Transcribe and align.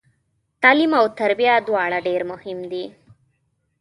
تعلیم 0.61 0.91
او 0.99 1.05
تربیه 1.19 1.55
دواړه 1.67 1.97
ډیر 2.07 2.21
مهم 2.31 2.59
دي 2.71 2.85